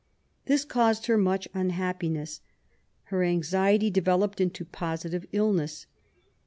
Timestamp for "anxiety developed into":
3.21-4.65